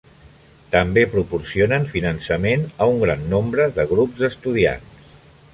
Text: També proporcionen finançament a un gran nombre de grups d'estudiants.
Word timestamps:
També 0.75 1.03
proporcionen 1.11 1.85
finançament 1.91 2.65
a 2.87 2.91
un 2.95 2.99
gran 3.07 3.23
nombre 3.37 3.71
de 3.79 3.89
grups 3.95 4.25
d'estudiants. 4.25 5.09